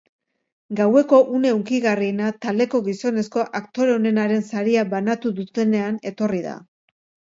[0.77, 6.57] Gaueko une hunkigarriena taldeko gizonezko aktore onenaren saria banatu dutenean etorri da.